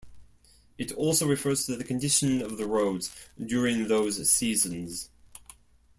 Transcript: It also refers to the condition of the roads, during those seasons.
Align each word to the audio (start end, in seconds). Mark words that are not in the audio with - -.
It 0.79 0.91
also 0.93 1.27
refers 1.27 1.67
to 1.67 1.75
the 1.77 1.83
condition 1.83 2.41
of 2.41 2.57
the 2.57 2.65
roads, 2.65 3.13
during 3.45 3.87
those 3.87 4.31
seasons. 4.31 5.11